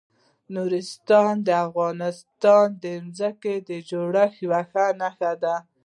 [0.53, 2.85] نورستان د افغانستان د
[3.17, 5.55] ځمکې د جوړښت یوه ښه نښه ده.